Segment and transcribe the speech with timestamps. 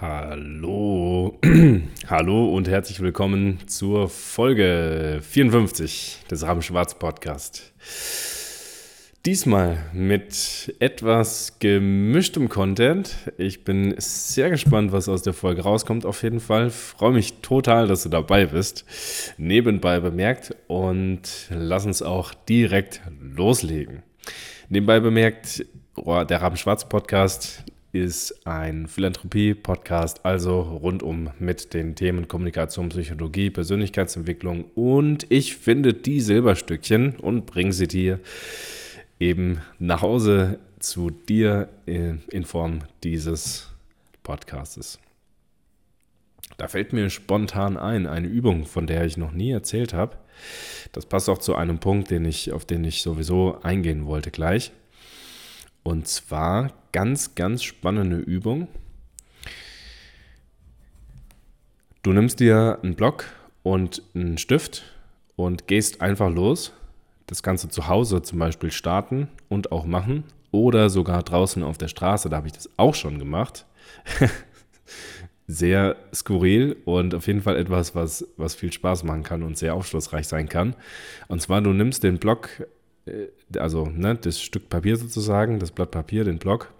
[0.00, 1.38] Hallo,
[2.08, 7.74] hallo und herzlich willkommen zur Folge 54 des Rahmen Schwarz Podcast.
[9.26, 13.14] Diesmal mit etwas gemischtem Content.
[13.36, 16.06] Ich bin sehr gespannt, was aus der Folge rauskommt.
[16.06, 18.86] Auf jeden Fall freue mich total, dass du dabei bist.
[19.36, 21.20] Nebenbei bemerkt und
[21.50, 24.02] lass uns auch direkt loslegen.
[24.70, 32.28] Nebenbei bemerkt, oh, der Raben Schwarz Podcast ist ein Philanthropie-Podcast, also rundum mit den Themen
[32.28, 38.20] Kommunikation, Psychologie, Persönlichkeitsentwicklung und ich finde die Silberstückchen und bringe sie dir
[39.18, 43.68] eben nach Hause zu dir in Form dieses
[44.22, 44.98] Podcastes.
[46.56, 50.16] Da fällt mir spontan ein, eine Übung, von der ich noch nie erzählt habe.
[50.92, 54.72] Das passt auch zu einem Punkt, den ich, auf den ich sowieso eingehen wollte gleich.
[55.82, 58.68] Und zwar ganz, ganz spannende Übung.
[62.02, 63.26] Du nimmst dir einen Block
[63.62, 64.84] und einen Stift
[65.36, 66.72] und gehst einfach los.
[67.26, 70.24] Das Ganze zu Hause zum Beispiel starten und auch machen.
[70.50, 73.66] Oder sogar draußen auf der Straße, da habe ich das auch schon gemacht.
[75.46, 79.74] sehr skurril und auf jeden Fall etwas, was, was viel Spaß machen kann und sehr
[79.74, 80.74] aufschlussreich sein kann.
[81.28, 82.66] Und zwar, du nimmst den Block
[83.56, 86.72] also ne, das Stück Papier sozusagen, das Blatt Papier, den Block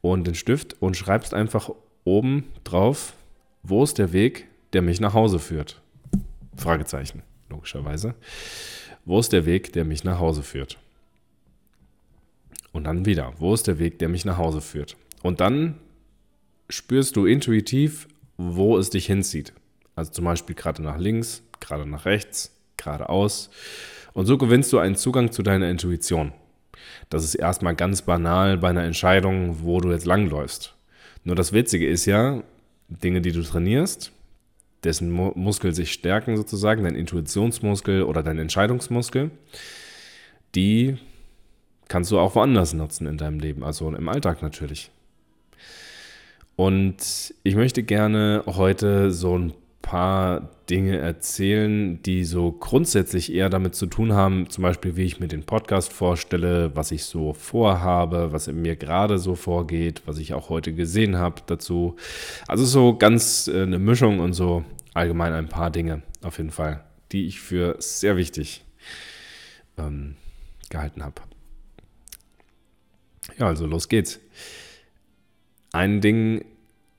[0.00, 1.70] und den Stift und schreibst einfach
[2.04, 3.14] oben drauf,
[3.62, 5.80] wo ist der Weg, der mich nach Hause führt?
[6.56, 8.14] Fragezeichen, logischerweise.
[9.04, 10.78] Wo ist der Weg, der mich nach Hause führt?
[12.72, 14.96] Und dann wieder, wo ist der Weg, der mich nach Hause führt?
[15.22, 15.78] Und dann
[16.68, 19.52] spürst du intuitiv, wo es dich hinzieht.
[19.94, 23.50] Also zum Beispiel gerade nach links, gerade nach rechts, geradeaus.
[24.16, 26.32] Und so gewinnst du einen Zugang zu deiner Intuition.
[27.10, 30.74] Das ist erstmal ganz banal bei einer Entscheidung, wo du jetzt langläufst.
[31.24, 32.42] Nur das Witzige ist ja,
[32.88, 34.12] Dinge, die du trainierst,
[34.84, 39.32] dessen Muskel sich stärken sozusagen, dein Intuitionsmuskel oder dein Entscheidungsmuskel,
[40.54, 40.96] die
[41.88, 44.90] kannst du auch woanders nutzen in deinem Leben, also im Alltag natürlich.
[46.56, 49.52] Und ich möchte gerne heute so ein
[49.86, 55.20] paar Dinge erzählen, die so grundsätzlich eher damit zu tun haben, zum Beispiel wie ich
[55.20, 60.18] mir den Podcast vorstelle, was ich so vorhabe, was in mir gerade so vorgeht, was
[60.18, 61.94] ich auch heute gesehen habe dazu.
[62.48, 66.82] Also so ganz äh, eine Mischung und so allgemein ein paar Dinge auf jeden Fall,
[67.12, 68.64] die ich für sehr wichtig
[69.78, 70.16] ähm,
[70.68, 71.22] gehalten habe.
[73.38, 74.18] Ja, also los geht's.
[75.70, 76.44] Ein Ding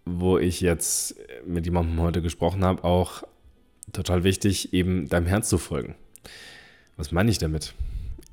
[0.08, 3.24] wo ich jetzt mit jemandem heute gesprochen habe, auch
[3.94, 5.96] total wichtig, eben deinem Herz zu folgen.
[6.98, 7.74] Was meine ich damit?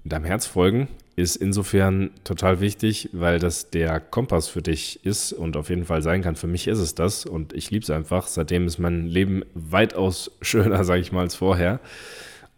[0.05, 5.57] Deinem Herz folgen ist insofern total wichtig, weil das der Kompass für dich ist und
[5.57, 6.37] auf jeden Fall sein kann.
[6.37, 8.27] Für mich ist es das und ich liebe es einfach.
[8.27, 11.81] Seitdem ist mein Leben weitaus schöner, sage ich mal, als vorher.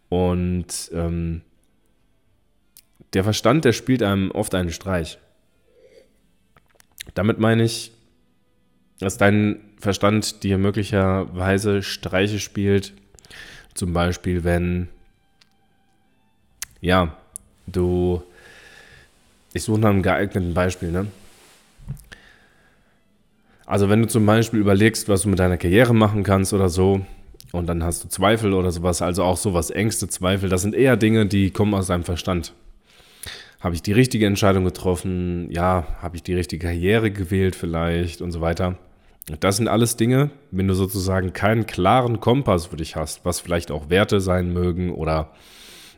[0.09, 1.41] Und ähm,
[3.13, 5.19] der Verstand, der spielt einem oft einen Streich.
[7.13, 7.91] Damit meine ich,
[8.99, 12.93] dass dein Verstand dir möglicherweise Streiche spielt.
[13.73, 14.89] Zum Beispiel, wenn,
[16.81, 17.15] ja,
[17.67, 18.23] du,
[19.53, 21.07] ich suche nach einem geeigneten Beispiel, ne?
[23.67, 27.05] Also wenn du zum Beispiel überlegst, was du mit deiner Karriere machen kannst oder so,
[27.51, 30.97] und dann hast du Zweifel oder sowas, also auch sowas, Ängste, Zweifel, das sind eher
[30.97, 32.53] Dinge, die kommen aus deinem Verstand.
[33.59, 35.49] Habe ich die richtige Entscheidung getroffen?
[35.51, 38.77] Ja, habe ich die richtige Karriere gewählt vielleicht und so weiter.
[39.39, 43.71] Das sind alles Dinge, wenn du sozusagen keinen klaren Kompass für dich hast, was vielleicht
[43.71, 45.33] auch Werte sein mögen oder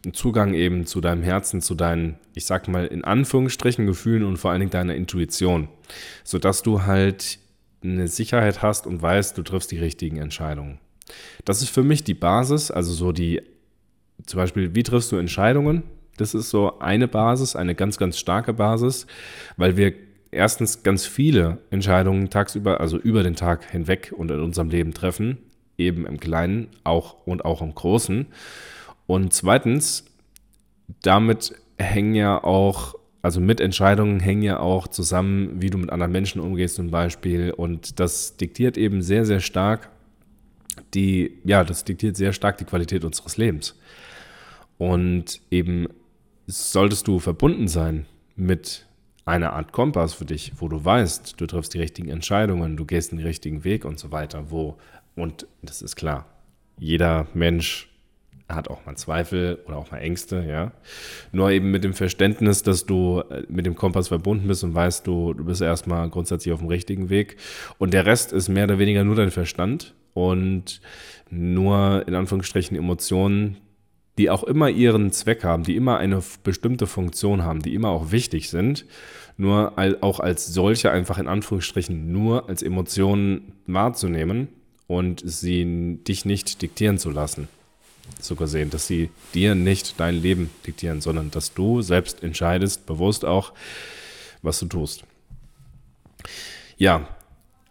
[0.03, 4.37] einen Zugang eben zu deinem Herzen, zu deinen, ich sag mal, in Anführungsstrichen Gefühlen und
[4.37, 5.67] vor allen Dingen deiner Intuition,
[6.23, 7.37] sodass du halt
[7.83, 10.79] eine Sicherheit hast und weißt, du triffst die richtigen Entscheidungen.
[11.45, 13.41] Das ist für mich die Basis, also so die,
[14.25, 15.83] zum Beispiel, wie triffst du Entscheidungen?
[16.17, 19.05] Das ist so eine Basis, eine ganz, ganz starke Basis,
[19.55, 19.93] weil wir
[20.31, 25.37] erstens ganz viele Entscheidungen tagsüber, also über den Tag hinweg und in unserem Leben treffen,
[25.77, 28.27] eben im Kleinen auch und auch im Großen.
[29.07, 30.05] Und zweitens,
[31.01, 36.11] damit hängen ja auch, also mit Entscheidungen hängen ja auch zusammen, wie du mit anderen
[36.11, 37.51] Menschen umgehst zum Beispiel.
[37.51, 39.89] Und das diktiert eben sehr, sehr stark
[40.93, 43.75] die, ja, das diktiert sehr stark die Qualität unseres Lebens.
[44.77, 45.87] Und eben
[46.47, 48.05] solltest du verbunden sein
[48.35, 48.85] mit
[49.29, 53.11] eine Art Kompass für dich, wo du weißt, du triffst die richtigen Entscheidungen, du gehst
[53.11, 54.77] den richtigen Weg und so weiter, wo,
[55.15, 56.25] und das ist klar,
[56.77, 57.89] jeder Mensch
[58.47, 60.71] hat auch mal Zweifel oder auch mal Ängste, ja.
[61.31, 65.05] Nur eben mit dem Verständnis, dass du äh, mit dem Kompass verbunden bist und weißt,
[65.05, 67.37] du, du bist erstmal grundsätzlich auf dem richtigen Weg.
[67.77, 70.81] Und der Rest ist mehr oder weniger nur dein Verstand und
[71.29, 73.57] nur in Anführungsstrichen Emotionen,
[74.19, 78.11] die auch immer ihren Zweck haben, die immer eine bestimmte Funktion haben, die immer auch
[78.11, 78.85] wichtig sind,
[79.37, 84.49] nur auch als solche einfach in Anführungsstrichen nur als Emotionen wahrzunehmen
[84.87, 87.47] und sie dich nicht diktieren zu lassen.
[88.19, 93.23] So gesehen, dass sie dir nicht dein Leben diktieren, sondern dass du selbst entscheidest, bewusst
[93.23, 93.53] auch,
[94.41, 95.05] was du tust.
[96.75, 97.07] Ja,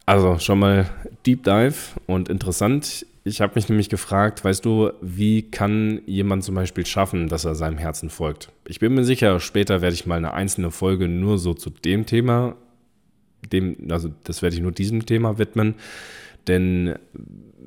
[0.06, 0.89] also schon mal
[1.27, 1.75] Deep Dive
[2.06, 3.05] und interessant.
[3.25, 7.55] Ich habe mich nämlich gefragt, weißt du, wie kann jemand zum Beispiel schaffen, dass er
[7.55, 8.50] seinem Herzen folgt?
[8.67, 12.06] Ich bin mir sicher, später werde ich mal eine einzelne Folge nur so zu dem
[12.06, 12.56] Thema,
[13.53, 15.75] dem, also das werde ich nur diesem Thema widmen,
[16.49, 16.95] denn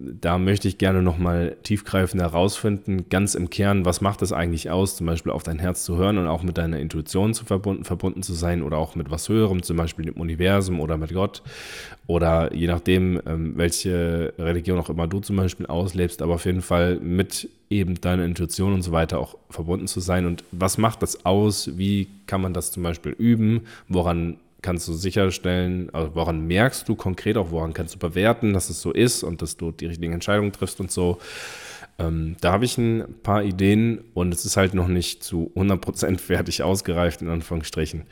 [0.01, 4.95] da möchte ich gerne nochmal tiefgreifend herausfinden, ganz im Kern, was macht es eigentlich aus,
[4.95, 8.23] zum Beispiel auf dein Herz zu hören und auch mit deiner Intuition zu verbunden, verbunden
[8.23, 11.43] zu sein oder auch mit was Höherem, zum Beispiel dem Universum oder mit Gott
[12.07, 16.61] oder je nachdem, ähm, welche Religion auch immer du zum Beispiel auslebst, aber auf jeden
[16.61, 20.25] Fall mit eben deiner Intuition und so weiter auch verbunden zu sein.
[20.25, 21.77] Und was macht das aus?
[21.77, 23.61] Wie kann man das zum Beispiel üben?
[23.87, 28.69] Woran kannst du sicherstellen, also woran merkst du konkret auch, woran kannst du bewerten, dass
[28.69, 31.17] es so ist und dass du die richtigen Entscheidungen triffst und so.
[31.99, 36.17] Ähm, da habe ich ein paar Ideen und es ist halt noch nicht zu 100%
[36.19, 38.03] fertig ausgereift, in Anführungsstrichen.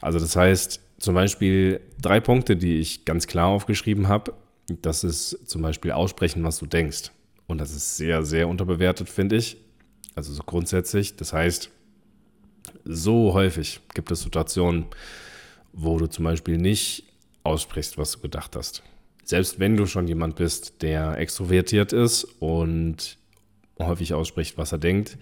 [0.00, 4.32] Also das heißt, zum Beispiel drei Punkte, die ich ganz klar aufgeschrieben habe.
[4.82, 7.12] Das ist zum Beispiel aussprechen, was du denkst.
[7.46, 9.58] Und das ist sehr, sehr unterbewertet, finde ich.
[10.14, 11.16] Also so grundsätzlich.
[11.16, 11.70] Das heißt,
[12.84, 14.86] so häufig gibt es Situationen,
[15.76, 17.04] wo du zum Beispiel nicht
[17.44, 18.82] aussprichst, was du gedacht hast.
[19.22, 23.18] Selbst wenn du schon jemand bist, der extrovertiert ist und
[23.78, 25.18] häufig ausspricht, was er denkt,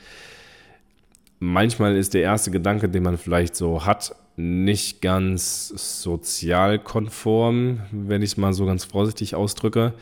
[1.40, 5.68] manchmal ist der erste Gedanke, den man vielleicht so hat, nicht ganz
[6.02, 9.94] sozialkonform, wenn ich es mal so ganz vorsichtig ausdrücke.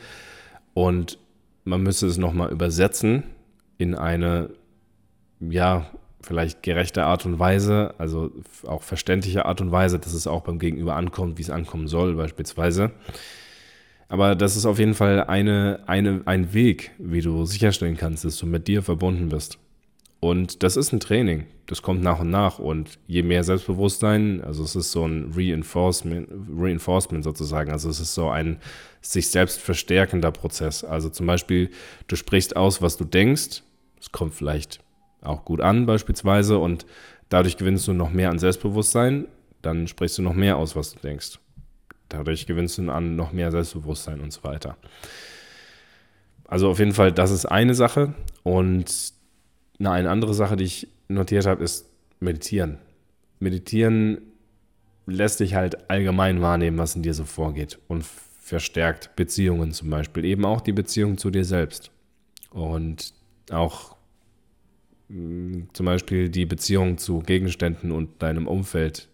[0.73, 1.17] Und
[1.63, 3.23] man müsste es nochmal übersetzen
[3.77, 4.49] in eine,
[5.39, 5.89] ja,
[6.23, 8.31] vielleicht gerechte Art und Weise, also
[8.65, 12.15] auch verständliche Art und Weise, dass es auch beim Gegenüber ankommt, wie es ankommen soll,
[12.15, 12.91] beispielsweise.
[14.07, 18.37] Aber das ist auf jeden Fall eine, eine, ein Weg, wie du sicherstellen kannst, dass
[18.37, 19.57] du mit dir verbunden bist.
[20.19, 21.47] Und das ist ein Training.
[21.65, 22.59] Das kommt nach und nach.
[22.59, 27.71] Und je mehr Selbstbewusstsein, also es ist so ein Reinforcement, Reinforcement sozusagen.
[27.71, 28.59] Also es ist so ein
[29.01, 30.83] sich selbst verstärkender Prozess.
[30.83, 31.71] Also zum Beispiel,
[32.07, 33.63] du sprichst aus, was du denkst.
[33.99, 34.79] Es kommt vielleicht
[35.23, 36.85] auch gut an beispielsweise und
[37.29, 39.27] dadurch gewinnst du noch mehr an Selbstbewusstsein,
[39.61, 41.39] dann sprichst du noch mehr aus, was du denkst.
[42.09, 44.77] Dadurch gewinnst du an noch mehr Selbstbewusstsein und so weiter.
[46.45, 48.13] Also auf jeden Fall, das ist eine Sache.
[48.43, 49.13] Und
[49.79, 52.77] eine andere Sache, die ich notiert habe, ist Meditieren.
[53.39, 54.21] Meditieren
[55.05, 60.25] lässt dich halt allgemein wahrnehmen, was in dir so vorgeht und verstärkt Beziehungen zum Beispiel,
[60.25, 61.91] eben auch die Beziehung zu dir selbst.
[62.51, 63.13] Und
[63.51, 63.95] auch
[65.73, 69.07] zum Beispiel die Beziehung zu Gegenständen und deinem Umfeld,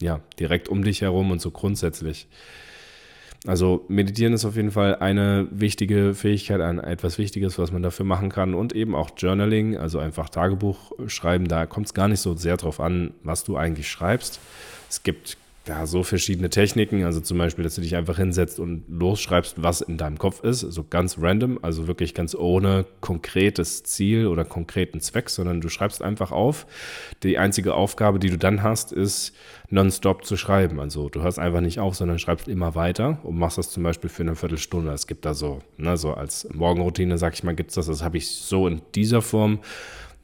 [0.00, 2.28] ja, direkt um dich herum und so grundsätzlich.
[3.44, 8.06] Also meditieren ist auf jeden Fall eine wichtige Fähigkeit, ein etwas Wichtiges, was man dafür
[8.06, 8.54] machen kann.
[8.54, 11.48] Und eben auch Journaling, also einfach Tagebuch schreiben.
[11.48, 14.38] Da kommt es gar nicht so sehr drauf an, was du eigentlich schreibst.
[14.88, 15.38] Es gibt
[15.68, 17.04] ja, so verschiedene Techniken.
[17.04, 20.60] Also zum Beispiel, dass du dich einfach hinsetzt und losschreibst, was in deinem Kopf ist.
[20.60, 26.02] So ganz random, also wirklich ganz ohne konkretes Ziel oder konkreten Zweck, sondern du schreibst
[26.02, 26.66] einfach auf.
[27.22, 29.34] Die einzige Aufgabe, die du dann hast, ist
[29.70, 30.80] nonstop zu schreiben.
[30.80, 34.10] Also du hörst einfach nicht auf, sondern schreibst immer weiter und machst das zum Beispiel
[34.10, 34.90] für eine Viertelstunde.
[34.92, 37.86] Es gibt da so, ne, so als Morgenroutine, sag ich mal, gibt es das.
[37.86, 39.60] Das habe ich so in dieser Form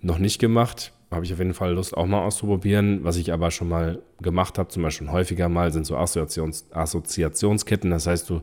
[0.00, 3.02] noch nicht gemacht habe ich auf jeden Fall Lust auch mal auszuprobieren.
[3.02, 7.90] Was ich aber schon mal gemacht habe, zum Beispiel häufiger mal, sind so Assoziations Assoziationsketten.
[7.90, 8.42] Das heißt, du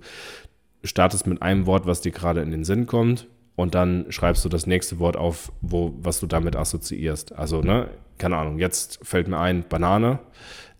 [0.83, 4.49] startest mit einem Wort, was dir gerade in den Sinn kommt und dann schreibst du
[4.49, 7.33] das nächste Wort auf, wo, was du damit assoziierst.
[7.33, 10.19] Also, ne, keine Ahnung, jetzt fällt mir ein Banane,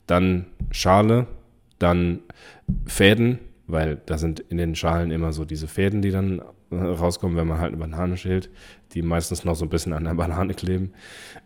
[0.07, 1.27] dann Schale,
[1.79, 2.19] dann
[2.85, 6.41] Fäden, weil da sind in den Schalen immer so diese Fäden, die dann
[6.79, 8.49] rauskommen, wenn man halt eine Banane schält,
[8.93, 10.93] die meistens noch so ein bisschen an der Banane kleben.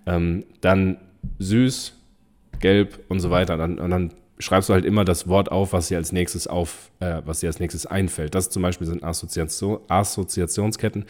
[0.06, 0.98] Ähm, dann
[1.40, 1.96] süß,
[2.60, 3.58] gelb und so weiter.
[3.58, 6.92] Dann, und dann schreibst du halt immer das Wort auf, was dir als nächstes auf,
[7.00, 8.36] äh, was dir als nächstes einfällt.
[8.36, 11.06] Das zum Beispiel sind Assoziation, Assoziationsketten.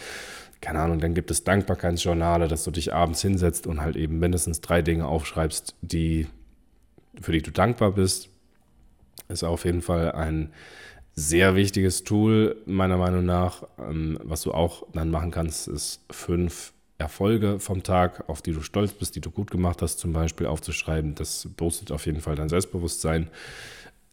[0.61, 4.61] Keine Ahnung, dann gibt es Dankbarkeitsjournale, dass du dich abends hinsetzt und halt eben mindestens
[4.61, 6.27] drei Dinge aufschreibst, die,
[7.21, 8.29] für die du dankbar bist.
[9.29, 10.51] Ist auf jeden Fall ein
[11.19, 13.63] sehr wichtiges Tool, meiner Meinung nach.
[13.77, 18.61] Ähm, was du auch dann machen kannst, ist fünf Erfolge vom Tag, auf die du
[18.61, 21.15] stolz bist, die du gut gemacht hast, zum Beispiel aufzuschreiben.
[21.15, 23.29] Das boostet auf jeden Fall dein Selbstbewusstsein.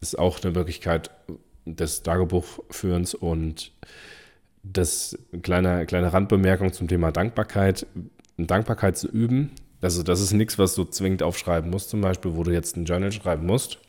[0.01, 1.11] Ist auch eine Möglichkeit
[1.65, 3.71] des Tagebuchführens und
[4.63, 7.87] das kleine, kleine Randbemerkung zum Thema Dankbarkeit.
[8.37, 9.51] Dankbarkeit zu üben.
[9.81, 12.85] Also das ist nichts, was du zwingend aufschreiben musst, zum Beispiel, wo du jetzt ein
[12.85, 13.79] Journal schreiben musst,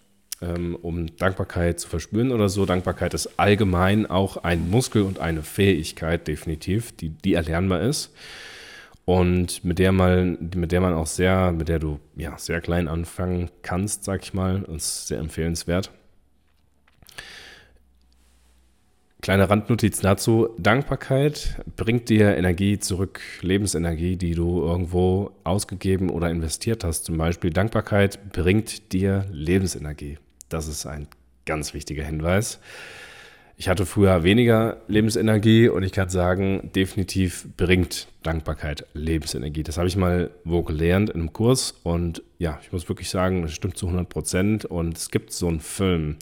[0.40, 2.66] um Dankbarkeit zu verspüren oder so.
[2.66, 8.12] Dankbarkeit ist allgemein auch ein Muskel und eine Fähigkeit, definitiv, die, die erlernbar ist
[9.08, 12.88] und mit der mal, mit der man auch sehr, mit der du ja sehr klein
[12.88, 15.90] anfangen kannst, sag ich mal, ist sehr empfehlenswert.
[19.22, 26.84] Kleine Randnotiz dazu: Dankbarkeit bringt dir Energie zurück, Lebensenergie, die du irgendwo ausgegeben oder investiert
[26.84, 27.06] hast.
[27.06, 30.18] Zum Beispiel Dankbarkeit bringt dir Lebensenergie.
[30.48, 31.08] Das ist ein
[31.44, 32.60] ganz wichtiger Hinweis.
[33.60, 39.64] Ich hatte früher weniger Lebensenergie und ich kann sagen, definitiv bringt Dankbarkeit Lebensenergie.
[39.64, 43.42] Das habe ich mal wo gelernt in einem Kurs und ja, ich muss wirklich sagen,
[43.42, 44.64] das stimmt zu 100 Prozent.
[44.64, 46.18] Und es gibt so einen Film,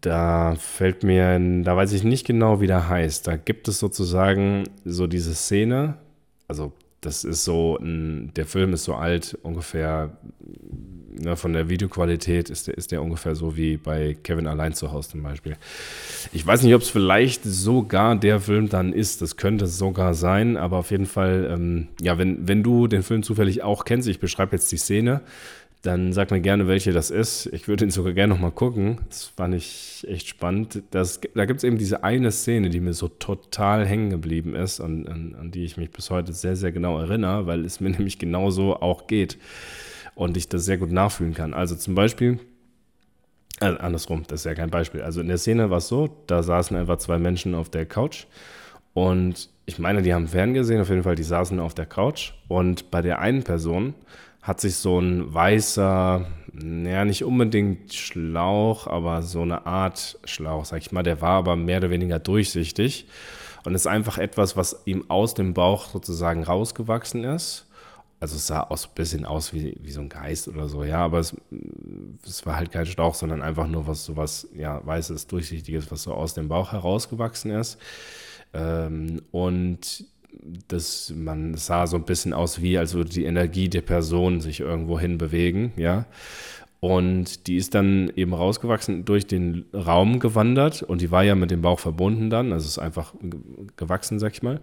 [0.00, 3.26] da fällt mir, da weiß ich nicht genau, wie der heißt.
[3.26, 5.98] Da gibt es sozusagen so diese Szene,
[6.48, 6.72] also
[7.02, 10.16] das ist so, ein, der Film ist so alt, ungefähr
[11.10, 14.92] ne, von der Videoqualität ist der, ist der ungefähr so wie bei Kevin allein zu
[14.92, 15.56] Hause zum Beispiel.
[16.32, 20.56] Ich weiß nicht, ob es vielleicht sogar der Film dann ist, das könnte sogar sein,
[20.56, 24.20] aber auf jeden Fall, ähm, ja, wenn, wenn du den Film zufällig auch kennst, ich
[24.20, 25.22] beschreibe jetzt die Szene,
[25.82, 27.46] dann sag mir gerne, welche das ist.
[27.52, 28.98] Ich würde ihn sogar gerne nochmal gucken.
[29.08, 30.82] Das fand ich echt spannend.
[30.90, 34.80] Das, da gibt es eben diese eine Szene, die mir so total hängen geblieben ist
[34.80, 37.90] und an, an, die ich mich bis heute sehr, sehr genau erinnere, weil es mir
[37.90, 39.38] nämlich genauso auch geht
[40.14, 41.54] und ich das sehr gut nachfühlen kann.
[41.54, 42.38] Also zum Beispiel,
[43.58, 45.02] also andersrum, das ist ja kein Beispiel.
[45.02, 48.26] Also in der Szene war es so, da saßen einfach zwei Menschen auf der Couch
[48.94, 52.32] und ich meine, die haben Fern gesehen, auf jeden Fall, die saßen auf der Couch
[52.48, 53.94] und bei der einen Person
[54.42, 60.80] hat sich so ein weißer, naja, nicht unbedingt Schlauch, aber so eine Art Schlauch, sag
[60.80, 63.06] ich mal, der war aber mehr oder weniger durchsichtig
[63.64, 67.66] und ist einfach etwas, was ihm aus dem Bauch sozusagen rausgewachsen ist.
[68.20, 70.84] Also es sah auch so ein bisschen aus wie, wie so ein Geist oder so,
[70.84, 71.34] ja, aber es,
[72.24, 76.02] es war halt kein Schlauch, sondern einfach nur was so was, ja, weißes, durchsichtiges, was
[76.02, 77.78] so aus dem Bauch herausgewachsen ist.
[78.52, 80.04] Ähm, und
[80.68, 84.60] das, man sah so ein bisschen aus wie, als würde die Energie der Person sich
[84.60, 86.04] irgendwo hin bewegen, ja.
[86.80, 91.50] Und die ist dann eben rausgewachsen, durch den Raum gewandert und die war ja mit
[91.50, 93.12] dem Bauch verbunden dann, also ist einfach
[93.76, 94.60] gewachsen, sag ich mal.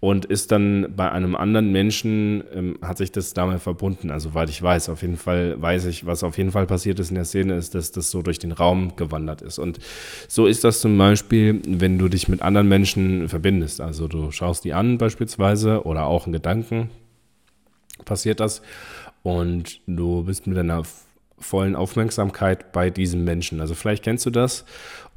[0.00, 4.48] Und ist dann bei einem anderen Menschen, ähm, hat sich das damals verbunden, also soweit
[4.48, 4.88] ich weiß.
[4.88, 7.74] Auf jeden Fall weiß ich, was auf jeden Fall passiert ist in der Szene, ist,
[7.74, 9.58] dass das so durch den Raum gewandert ist.
[9.58, 9.80] Und
[10.28, 13.82] so ist das zum Beispiel, wenn du dich mit anderen Menschen verbindest.
[13.82, 16.88] Also du schaust die an beispielsweise oder auch in Gedanken
[18.06, 18.62] passiert das.
[19.22, 20.84] Und du bist mit deiner
[21.40, 23.60] vollen Aufmerksamkeit bei diesem Menschen.
[23.60, 24.64] Also vielleicht kennst du das.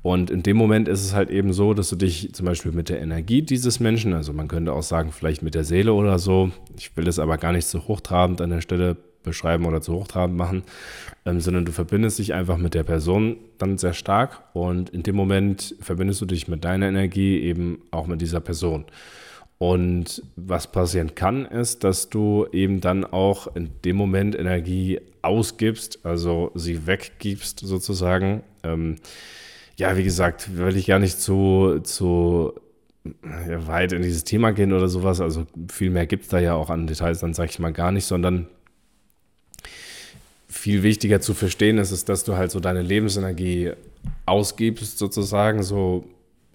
[0.02, 2.90] Und in dem Moment ist es halt eben so, dass du dich zum Beispiel mit
[2.90, 6.52] der Energie dieses Menschen, also man könnte auch sagen, vielleicht mit der Seele oder so,
[6.78, 10.38] ich will das aber gar nicht so hochtrabend an der Stelle beschreiben oder zu hochtrabend
[10.38, 10.64] machen,
[11.26, 15.16] ähm, sondern du verbindest dich einfach mit der Person dann sehr stark und in dem
[15.16, 18.84] Moment verbindest du dich mit deiner Energie eben auch mit dieser Person.
[19.64, 26.06] Und was passieren kann, ist, dass du eben dann auch in dem Moment Energie ausgibst,
[26.06, 28.44] also sie weggibst sozusagen.
[28.64, 28.98] Ähm,
[29.78, 32.60] ja, wie gesagt, will ich gar nicht zu, zu
[33.24, 35.22] weit in dieses Thema gehen oder sowas.
[35.22, 37.94] Also viel mehr gibt es da ja auch an Details, dann sage ich mal gar
[37.94, 38.48] nicht, sondern
[40.50, 43.72] viel wichtiger zu verstehen ist, ist, dass du halt so deine Lebensenergie
[44.26, 46.04] ausgibst, sozusagen, so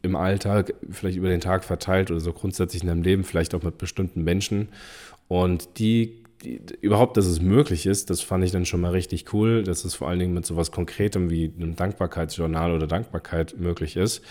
[0.08, 3.62] im Alltag, vielleicht über den Tag verteilt oder so grundsätzlich in deinem Leben, vielleicht auch
[3.62, 4.68] mit bestimmten Menschen.
[5.28, 9.32] Und die, die, überhaupt, dass es möglich ist, das fand ich dann schon mal richtig
[9.32, 13.58] cool, dass es vor allen Dingen mit so was Konkretem wie einem Dankbarkeitsjournal oder Dankbarkeit
[13.58, 14.22] möglich ist.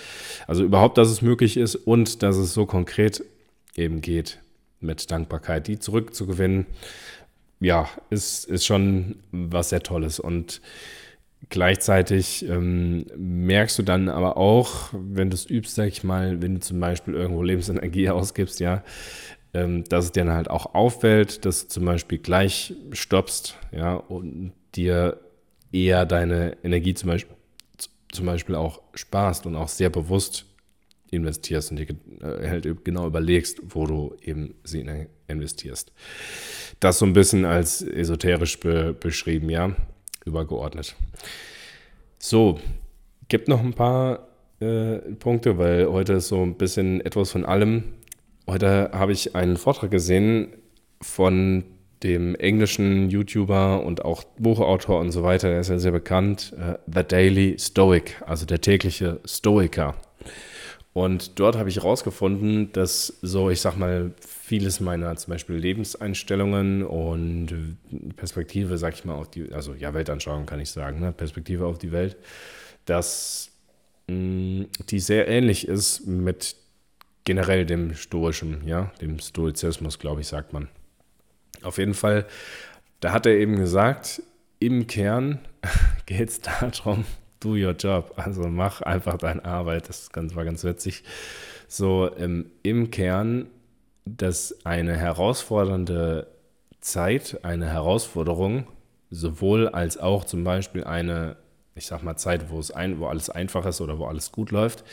[0.48, 3.24] Also überhaupt, dass es möglich ist und dass es so konkret
[3.76, 4.40] eben geht
[4.80, 6.66] mit Dankbarkeit, die zurückzugewinnen.
[7.60, 10.20] Ja, ist, ist schon was sehr Tolles.
[10.20, 10.62] Und
[11.50, 16.56] Gleichzeitig ähm, merkst du dann aber auch, wenn du es übst, sag ich mal, wenn
[16.56, 18.84] du zum Beispiel irgendwo Lebensenergie ausgibst, ja,
[19.54, 23.96] ähm, dass es dir dann halt auch auffällt, dass du zum Beispiel gleich stoppst, ja,
[23.96, 25.22] und dir
[25.72, 27.36] eher deine Energie zum Beispiel,
[28.12, 30.46] zum Beispiel auch sparst und auch sehr bewusst
[31.12, 31.88] investierst und dir
[32.22, 34.86] äh, halt genau überlegst, wo du eben sie
[35.30, 35.94] investierst.
[36.82, 39.74] Das so ein bisschen als esoterisch be beschrieben, ja
[40.28, 40.96] übergeordnet.
[42.20, 42.60] So,
[43.28, 44.28] gibt noch ein paar
[44.60, 47.84] äh, Punkte, weil heute ist so ein bisschen etwas von allem.
[48.48, 50.50] heute habe ich einen Vortrag gesehen
[51.02, 51.64] von
[52.04, 56.76] dem englischen YouTuber und auch Buchautor und so weiter, der ist ja sehr bekannt, uh,
[56.86, 59.96] The Daily Stoic, also der tägliche Stoiker.
[60.94, 64.12] Und dort habe ich herausgefunden, dass so, ich sag mal,
[64.48, 67.78] vieles meiner zum Beispiel Lebenseinstellungen und
[68.16, 71.12] Perspektive, sag ich mal, auf die, also ja, Weltanschauung kann ich sagen, ne?
[71.12, 72.16] Perspektive auf die Welt,
[72.86, 73.52] dass
[74.08, 76.56] mh, mm, die sehr ähnlich ist mit
[77.26, 80.70] generell dem Stoischen, ja, dem Stoizismus, glaube ich, sagt man.
[81.62, 82.26] Auf jeden Fall,
[83.02, 84.22] da hat er eben gesagt,
[84.60, 85.40] im Kern
[86.06, 87.04] geht es darum,
[87.42, 88.14] do your job.
[88.16, 89.90] Also mach einfach deine Arbeit.
[89.90, 91.04] Das war ganz witzig.
[91.68, 93.48] So im, im Kern,
[94.16, 96.28] dass eine herausfordernde
[96.80, 98.68] Zeit, eine Herausforderung,
[99.10, 101.38] sowohl als auch zum Beispiel eine,
[101.76, 104.52] ich sag mal, Zeit, wo es ein, wo alles einfach ist oder wo alles gut
[104.52, 104.84] läuft,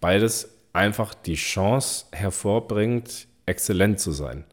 [0.00, 4.44] beides einfach die Chance hervorbringt, exzellent zu sein.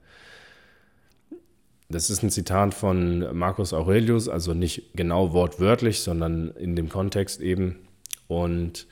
[1.91, 7.41] Das ist ein Zitat von Marcus Aurelius, also nicht genau wortwörtlich, sondern in dem Kontext
[7.41, 7.87] eben.
[8.27, 8.85] Und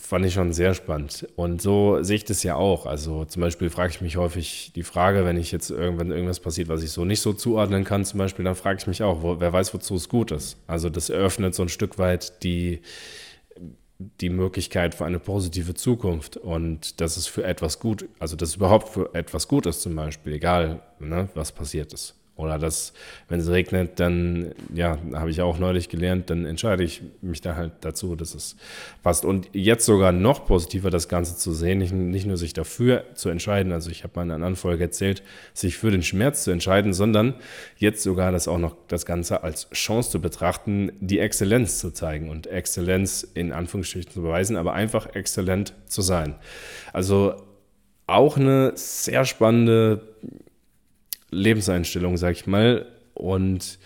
[0.00, 1.28] fand ich schon sehr spannend.
[1.36, 2.86] Und so sehe ich das ja auch.
[2.86, 6.68] Also zum Beispiel frage ich mich häufig die Frage, wenn ich jetzt irgendwann irgendwas passiert,
[6.68, 9.40] was ich so nicht so zuordnen kann, zum Beispiel, dann frage ich mich auch, wo,
[9.40, 10.56] wer weiß, wozu es gut ist.
[10.66, 12.80] Also das eröffnet so ein Stück weit die,
[13.98, 18.56] die Möglichkeit für eine positive Zukunft und dass es für etwas gut, also dass es
[18.56, 22.19] überhaupt für etwas gut ist zum Beispiel, egal ne, was passiert ist.
[22.40, 22.92] Oder dass,
[23.28, 27.56] wenn es regnet, dann, ja, habe ich auch neulich gelernt, dann entscheide ich mich da
[27.56, 28.56] halt dazu, dass es
[29.02, 29.24] passt.
[29.24, 33.28] Und jetzt sogar noch positiver das Ganze zu sehen, nicht, nicht nur sich dafür zu
[33.28, 35.22] entscheiden, also ich habe mal in einer Anfolge erzählt,
[35.54, 37.34] sich für den Schmerz zu entscheiden, sondern
[37.76, 42.30] jetzt sogar das auch noch das Ganze als Chance zu betrachten, die Exzellenz zu zeigen
[42.30, 46.36] und Exzellenz in Anführungsstrichen zu beweisen, aber einfach exzellent zu sein.
[46.92, 47.34] Also
[48.06, 50.09] auch eine sehr spannende
[51.30, 52.86] Lebenseinstellung, sag ich mal.
[53.14, 53.78] Und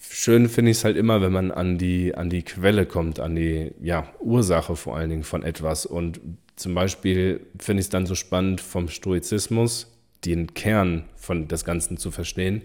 [0.00, 3.36] schön finde ich es halt immer, wenn man an die, an die Quelle kommt, an
[3.36, 5.86] die ja, Ursache vor allen Dingen von etwas.
[5.86, 6.20] Und
[6.56, 9.92] zum Beispiel finde ich es dann so spannend vom Stoizismus,
[10.24, 12.62] den Kern von des Ganzen zu verstehen.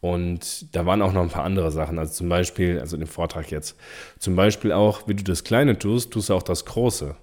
[0.00, 1.98] Und da waren auch noch ein paar andere Sachen.
[1.98, 3.76] Also zum Beispiel, also den Vortrag jetzt,
[4.18, 7.16] zum Beispiel auch, wie du das Kleine tust, tust du auch das Große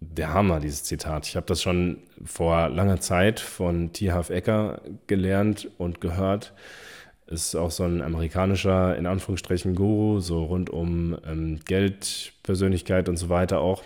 [0.00, 1.26] der Hammer, dieses Zitat.
[1.26, 4.12] Ich habe das schon vor langer Zeit von T.
[4.12, 6.52] Half Ecker gelernt und gehört.
[7.26, 13.16] Ist auch so ein amerikanischer, in Anführungsstrichen, Guru, so rund um ähm, Geld, Persönlichkeit und
[13.16, 13.82] so weiter auch.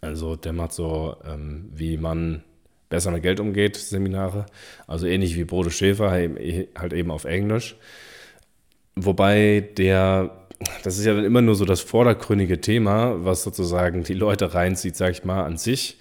[0.00, 2.44] Also der macht so, ähm, wie man
[2.88, 4.46] besser mit Geld umgeht, Seminare.
[4.86, 7.76] Also ähnlich wie Bodo Schäfer, halt eben auf Englisch.
[8.94, 10.41] Wobei der
[10.82, 14.96] das ist ja dann immer nur so das vordergründige Thema, was sozusagen die Leute reinzieht,
[14.96, 15.98] sag ich mal, an sich.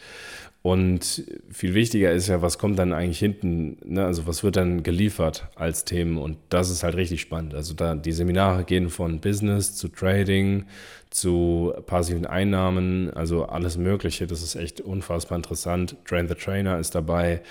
[0.63, 4.05] Und viel wichtiger ist ja, was kommt dann eigentlich hinten, ne?
[4.05, 7.55] also was wird dann geliefert als Themen und das ist halt richtig spannend.
[7.55, 10.65] Also da die Seminare gehen von Business zu Trading
[11.09, 14.27] zu passiven Einnahmen, also alles Mögliche.
[14.27, 15.95] Das ist echt unfassbar interessant.
[16.05, 17.41] Train the Trainer ist dabei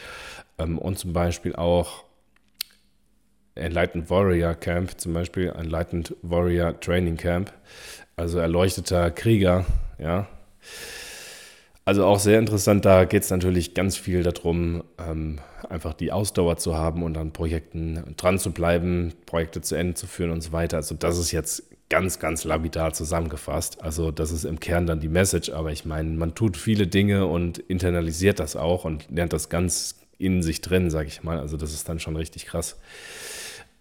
[0.59, 2.05] ähm, und zum Beispiel auch
[3.61, 7.53] Enlightened Warrior Camp, zum Beispiel Enlightened Warrior Training Camp,
[8.17, 9.65] also erleuchteter Krieger,
[9.99, 10.27] ja.
[11.85, 16.57] Also auch sehr interessant, da geht es natürlich ganz viel darum, ähm, einfach die Ausdauer
[16.57, 20.53] zu haben und an Projekten dran zu bleiben, Projekte zu Ende zu führen und so
[20.53, 20.77] weiter.
[20.77, 23.83] Also das ist jetzt ganz, ganz lapidar zusammengefasst.
[23.83, 27.27] Also das ist im Kern dann die Message, aber ich meine, man tut viele Dinge
[27.27, 31.41] und internalisiert das auch und lernt das ganz in sich drin, sage ich mal.
[31.41, 32.77] Also das ist dann schon richtig krass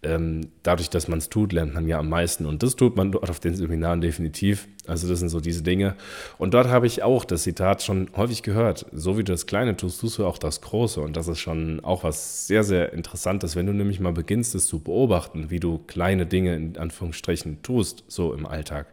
[0.02, 2.46] ähm, dadurch, dass man es tut, lernt man ja am meisten.
[2.46, 4.66] Und das tut man dort auf den Seminaren definitiv.
[4.86, 5.94] Also das sind so diese Dinge.
[6.38, 8.86] Und dort habe ich auch das Zitat schon häufig gehört.
[8.92, 11.00] So wie du das Kleine tust, tust du auch das Große.
[11.00, 14.66] Und das ist schon auch was sehr, sehr Interessantes, wenn du nämlich mal beginnst, es
[14.66, 18.86] zu beobachten, wie du kleine Dinge in Anführungsstrichen tust, so im Alltag.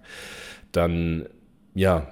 [0.73, 1.27] Dann,
[1.73, 2.11] ja,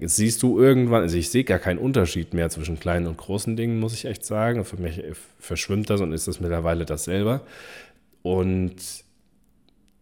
[0.00, 3.78] siehst du irgendwann, also ich sehe gar keinen Unterschied mehr zwischen kleinen und großen Dingen,
[3.78, 4.64] muss ich echt sagen.
[4.64, 5.02] Für mich
[5.38, 7.42] verschwimmt das und ist das mittlerweile dasselbe.
[8.26, 9.04] Und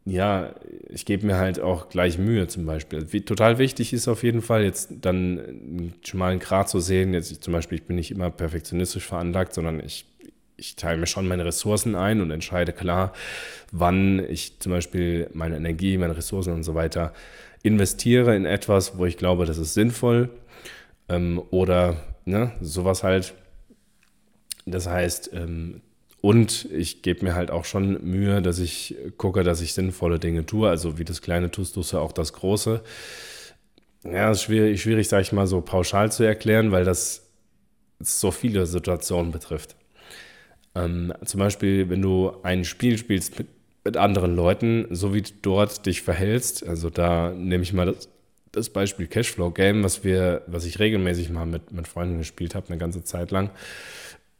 [0.06, 0.54] ja,
[0.88, 3.12] ich gebe mir halt auch gleich Mühe zum Beispiel.
[3.12, 7.12] Wie, total wichtig ist auf jeden Fall jetzt dann einen schmalen Grat zu sehen.
[7.12, 10.06] Jetzt ich, zum Beispiel, ich bin nicht immer perfektionistisch veranlagt, sondern ich,
[10.56, 13.12] ich teile mir schon meine Ressourcen ein und entscheide klar,
[13.72, 17.12] wann ich zum Beispiel meine Energie, meine Ressourcen und so weiter
[17.62, 20.30] investiere in etwas, wo ich glaube, das ist sinnvoll.
[21.10, 23.34] Ähm, oder ne, sowas halt.
[24.64, 25.82] Das heißt, ähm,
[26.24, 30.46] und ich gebe mir halt auch schon Mühe, dass ich gucke, dass ich sinnvolle Dinge
[30.46, 30.70] tue.
[30.70, 32.82] Also wie das Kleine tust, tust du auch das Große.
[34.04, 37.26] Ja, das ist schwierig, schwierig sage ich mal, so pauschal zu erklären, weil das
[38.00, 39.76] so viele Situationen betrifft.
[40.74, 43.48] Ähm, zum Beispiel, wenn du ein Spiel spielst mit,
[43.84, 48.08] mit, anderen Leuten, so wie du dort dich verhältst, also da nehme ich mal das,
[48.50, 52.68] das Beispiel Cashflow Game, was wir, was ich regelmäßig mal mit, mit Freunden gespielt habe,
[52.68, 53.50] eine ganze Zeit lang.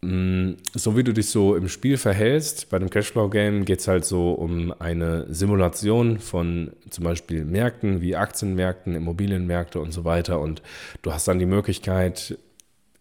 [0.05, 4.05] Mm, so wie du dich so im Spiel verhältst, bei dem Cashflow-Game geht es halt
[4.05, 10.41] so um eine Simulation von zum Beispiel Märkten wie Aktienmärkten, Immobilienmärkte und so weiter.
[10.41, 10.61] Und
[11.01, 12.37] du hast dann die Möglichkeit,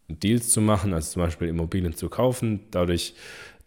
[0.07, 3.15] Deals zu machen, also zum Beispiel Immobilien zu kaufen, dadurch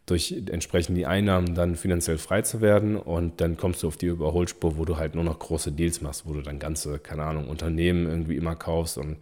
[0.07, 4.07] durch entsprechend die Einnahmen dann finanziell frei zu werden und dann kommst du auf die
[4.07, 7.49] Überholspur, wo du halt nur noch große Deals machst, wo du dann ganze, keine Ahnung,
[7.49, 9.17] Unternehmen irgendwie immer kaufst und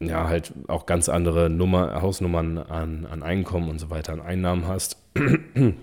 [0.00, 4.68] ja, halt auch ganz andere Nummer, Hausnummern an, an Einkommen und so weiter, an Einnahmen
[4.68, 4.98] hast.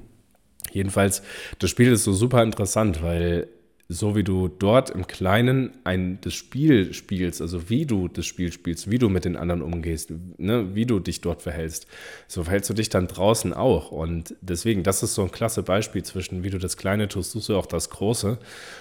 [0.72, 1.24] Jedenfalls,
[1.60, 3.48] das Spiel ist so super interessant, weil
[3.90, 8.52] so wie du dort im Kleinen ein, das Spiel spielst, also wie du das Spiel
[8.52, 11.86] spielst, wie du mit den anderen umgehst, ne, wie du dich dort verhältst,
[12.28, 13.92] so verhältst du dich dann draußen auch.
[13.92, 17.50] Und deswegen, das ist so ein klasse Beispiel zwischen, wie du das Kleine tust, tust
[17.50, 18.38] du auch das Große.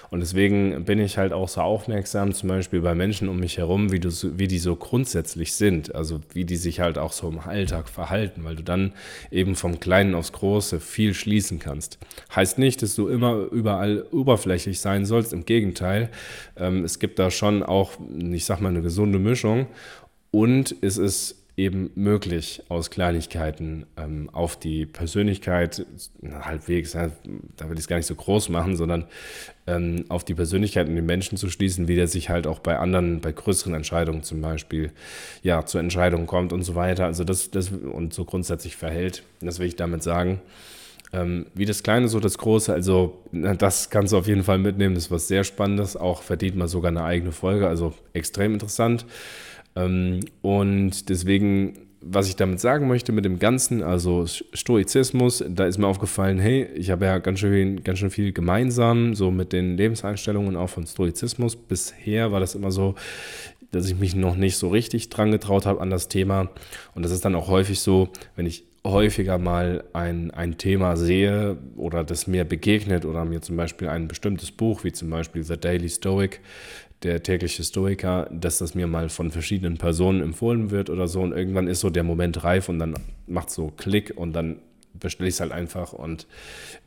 [0.09, 3.91] Und deswegen bin ich halt auch so aufmerksam, zum Beispiel bei Menschen um mich herum,
[3.91, 7.39] wie, du, wie die so grundsätzlich sind, also wie die sich halt auch so im
[7.39, 8.93] Alltag verhalten, weil du dann
[9.31, 11.99] eben vom Kleinen aufs Große viel schließen kannst.
[12.33, 15.33] Heißt nicht, dass du immer überall oberflächlich sein sein sollst.
[15.33, 16.09] Im Gegenteil,
[16.57, 17.93] ähm, es gibt da schon auch,
[18.31, 19.67] ich sag mal, eine gesunde Mischung.
[20.31, 25.85] Und es ist eben möglich, aus Kleinigkeiten ähm, auf die Persönlichkeit,
[26.23, 29.05] halbwegs, da will ich es gar nicht so groß machen, sondern
[29.67, 32.79] ähm, auf die Persönlichkeit und den Menschen zu schließen, wie der sich halt auch bei
[32.79, 34.91] anderen, bei größeren Entscheidungen zum Beispiel,
[35.43, 37.05] ja, zu Entscheidungen kommt und so weiter.
[37.05, 39.21] Also das, das und so grundsätzlich verhält.
[39.39, 40.41] Das will ich damit sagen.
[41.13, 44.95] Ähm, wie das Kleine, so das Große, also das kannst du auf jeden Fall mitnehmen.
[44.95, 45.95] Das ist was sehr Spannendes.
[45.95, 49.05] Auch verdient man sogar eine eigene Folge, also extrem interessant.
[49.75, 55.77] Ähm, und deswegen, was ich damit sagen möchte mit dem Ganzen, also Stoizismus, da ist
[55.77, 59.77] mir aufgefallen, hey, ich habe ja ganz schön, ganz schön viel gemeinsam, so mit den
[59.77, 61.55] Lebenseinstellungen auch von Stoizismus.
[61.55, 62.95] Bisher war das immer so,
[63.71, 66.49] dass ich mich noch nicht so richtig dran getraut habe an das Thema.
[66.95, 71.57] Und das ist dann auch häufig so, wenn ich häufiger mal ein, ein Thema sehe
[71.77, 75.57] oder das mir begegnet oder mir zum Beispiel ein bestimmtes Buch, wie zum Beispiel The
[75.57, 76.41] Daily Stoic,
[77.03, 81.33] der tägliche Stoiker, dass das mir mal von verschiedenen Personen empfohlen wird oder so und
[81.33, 82.95] irgendwann ist so der Moment reif und dann
[83.27, 84.57] macht so Klick und dann
[84.99, 86.27] bestelle ich es halt einfach und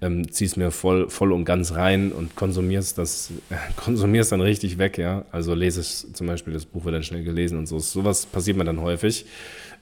[0.01, 3.33] ähm, ziehe es mir voll, voll und ganz rein und konsumiere es das,
[3.77, 5.25] konsumiere dann richtig weg, ja.
[5.33, 7.79] Also lese es zum Beispiel, das Buch wird dann schnell gelesen und so.
[7.79, 9.27] Sowas passiert mir dann häufig.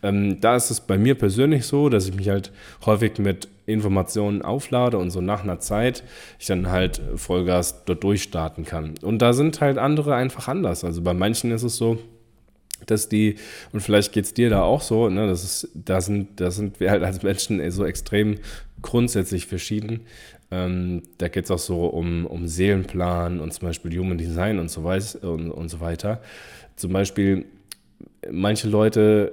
[0.04, 2.52] Ähm, da ist es bei mir persönlich so, dass ich mich halt
[2.84, 6.04] häufig mit Informationen auflade und so nach einer Zeit
[6.38, 8.94] ich dann halt Vollgas dort durchstarten kann.
[9.00, 10.84] Und da sind halt andere einfach anders.
[10.84, 11.98] Also bei manchen ist es so,
[12.84, 13.36] dass die,
[13.72, 16.80] und vielleicht geht es dir da auch so, ne, das ist, da sind, da sind
[16.80, 18.36] wir halt als Menschen so extrem
[18.82, 20.00] grundsätzlich verschieden.
[20.50, 24.70] Ähm, da geht es auch so um, um Seelenplan und zum Beispiel Human Design und
[24.70, 26.20] so, weiß, und, und so weiter.
[26.76, 27.46] Zum Beispiel,
[28.30, 29.32] manche Leute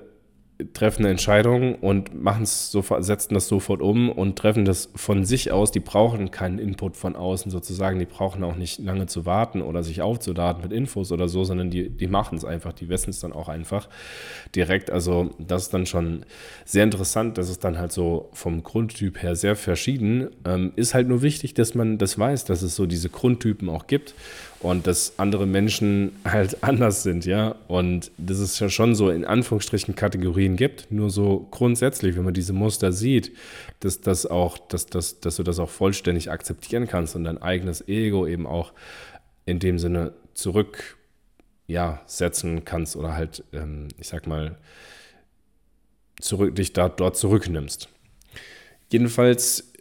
[0.73, 5.25] treffen eine Entscheidung und machen es sofort, setzen das sofort um und treffen das von
[5.25, 5.71] sich aus.
[5.71, 7.99] Die brauchen keinen Input von außen sozusagen.
[7.99, 11.69] Die brauchen auch nicht lange zu warten oder sich aufzuladen mit Infos oder so, sondern
[11.69, 12.73] die, die machen es einfach.
[12.73, 13.89] Die wissen es dann auch einfach
[14.55, 14.91] direkt.
[14.91, 16.25] Also das ist dann schon
[16.65, 17.37] sehr interessant.
[17.37, 20.29] Das ist dann halt so vom Grundtyp her sehr verschieden.
[20.45, 23.87] Ähm, ist halt nur wichtig, dass man das weiß, dass es so diese Grundtypen auch
[23.87, 24.13] gibt
[24.61, 27.55] und dass andere Menschen halt anders sind, ja.
[27.67, 32.33] Und dass es ja schon so in Anführungsstrichen Kategorien gibt, nur so grundsätzlich, wenn man
[32.33, 33.31] diese Muster sieht,
[33.79, 37.87] dass das auch, dass, dass, dass du das auch vollständig akzeptieren kannst und dein eigenes
[37.87, 38.73] Ego eben auch
[39.45, 40.97] in dem Sinne zurück
[41.67, 44.57] ja, setzen kannst oder halt, ähm, ich sag mal,
[46.19, 47.89] zurück, dich da, dort zurücknimmst.
[48.91, 49.71] Jedenfalls,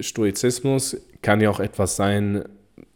[0.00, 2.44] Stoizismus kann ja auch etwas sein,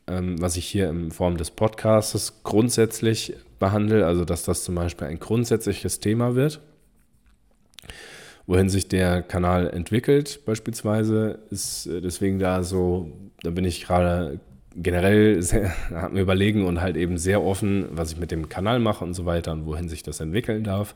[0.06, 5.06] ähm, was ich hier in Form des Podcasts grundsätzlich behandle, also dass das zum Beispiel
[5.06, 6.60] ein grundsätzliches Thema wird,
[8.46, 13.12] wohin sich der Kanal entwickelt beispielsweise, ist äh, deswegen da so,
[13.42, 14.40] da bin ich gerade
[14.74, 15.72] generell sehr,
[16.10, 19.26] mir überlegen und halt eben sehr offen, was ich mit dem Kanal mache und so
[19.26, 20.94] weiter und wohin sich das entwickeln darf.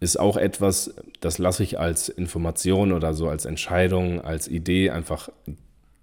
[0.00, 5.28] Ist auch etwas, das lasse ich als Information oder so als Entscheidung, als Idee einfach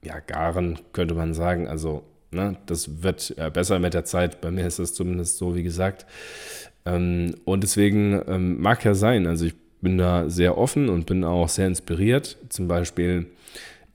[0.04, 1.68] ja, garen, könnte man sagen.
[1.68, 4.42] Also, ne, das wird äh, besser mit der Zeit.
[4.42, 6.06] Bei mir ist es zumindest so, wie gesagt.
[6.86, 9.28] Ähm, und deswegen ähm, mag ja sein.
[9.28, 12.38] Also, ich bin da sehr offen und bin auch sehr inspiriert.
[12.50, 13.28] Zum Beispiel,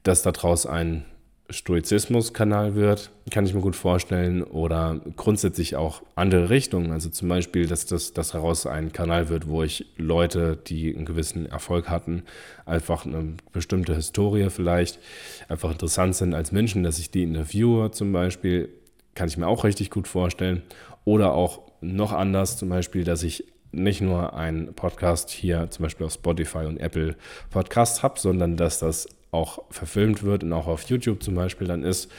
[0.03, 1.05] dass daraus ein
[1.51, 6.91] Stoizismus-Kanal wird, kann ich mir gut vorstellen, oder grundsätzlich auch andere Richtungen.
[6.91, 11.05] Also zum Beispiel, dass das dass daraus ein Kanal wird, wo ich Leute, die einen
[11.05, 12.23] gewissen Erfolg hatten,
[12.65, 14.99] einfach eine bestimmte Historie vielleicht
[15.49, 18.71] einfach interessant sind als Menschen, dass ich die interviewe zum Beispiel,
[19.15, 20.63] kann ich mir auch richtig gut vorstellen.
[21.05, 26.07] Oder auch noch anders, zum Beispiel, dass ich nicht nur einen Podcast hier zum Beispiel
[26.07, 27.17] auf Spotify und Apple
[27.51, 31.83] Podcasts habe, sondern dass das auch verfilmt wird und auch auf YouTube zum Beispiel dann
[31.83, 32.11] ist,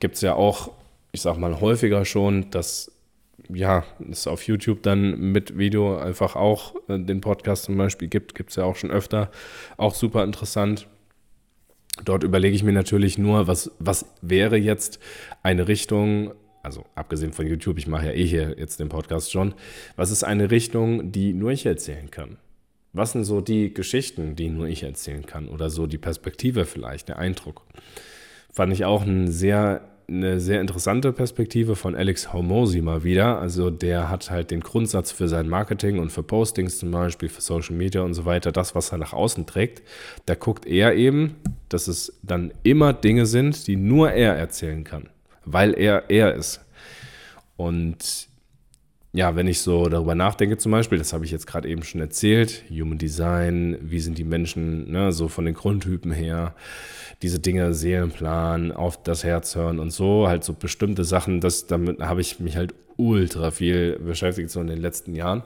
[0.00, 0.70] gibt es ja auch,
[1.12, 2.90] ich sag mal, häufiger schon, dass
[3.48, 8.34] ja, es auf YouTube dann mit Video einfach auch äh, den Podcast zum Beispiel gibt,
[8.34, 9.30] gibt es ja auch schon öfter,
[9.76, 10.86] auch super interessant.
[12.04, 14.98] Dort überlege ich mir natürlich nur, was, was wäre jetzt
[15.42, 19.54] eine Richtung, also abgesehen von YouTube, ich mache ja eh hier jetzt den Podcast schon,
[19.96, 22.38] was ist eine Richtung, die nur ich erzählen kann?
[22.92, 25.48] Was sind so die Geschichten, die nur ich erzählen kann?
[25.48, 27.62] Oder so die Perspektive vielleicht, der Eindruck?
[28.52, 33.38] Fand ich auch ein sehr, eine sehr interessante Perspektive von Alex Hormozy mal wieder.
[33.38, 37.40] Also der hat halt den Grundsatz für sein Marketing und für Postings zum Beispiel, für
[37.40, 39.82] Social Media und so weiter, das, was er nach außen trägt.
[40.26, 41.36] Da guckt er eben,
[41.70, 45.08] dass es dann immer Dinge sind, die nur er erzählen kann,
[45.44, 46.60] weil er er ist.
[47.56, 48.28] Und
[49.14, 52.00] ja, wenn ich so darüber nachdenke, zum Beispiel, das habe ich jetzt gerade eben schon
[52.00, 56.54] erzählt, Human Design, wie sind die Menschen, ne, so von den Grundtypen her,
[57.20, 62.00] diese Dinge, Seelenplan, auf das Herz hören und so, halt so bestimmte Sachen, das, damit
[62.00, 65.42] habe ich mich halt ultra viel beschäftigt, so in den letzten Jahren.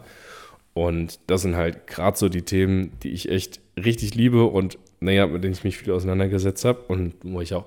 [0.72, 5.26] Und das sind halt gerade so die Themen, die ich echt richtig liebe und, naja,
[5.26, 7.66] mit denen ich mich viel auseinandergesetzt habe und wo ich auch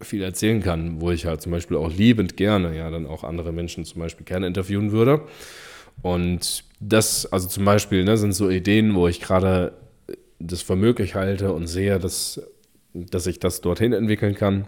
[0.00, 3.52] viel erzählen kann, wo ich halt zum Beispiel auch liebend gerne ja dann auch andere
[3.52, 5.22] Menschen zum Beispiel gerne interviewen würde.
[6.02, 9.72] Und das, also zum Beispiel, ne, sind so Ideen, wo ich gerade
[10.38, 12.42] das für möglich halte und sehe, dass,
[12.92, 14.66] dass ich das dorthin entwickeln kann.